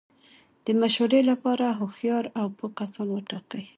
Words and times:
د 0.65 0.67
مشورې 0.81 1.19
له 1.29 1.35
پاره 1.43 1.67
هوښیار 1.79 2.25
او 2.39 2.47
پوه 2.57 2.69
کسان 2.77 3.07
وټاکئ! 3.11 3.63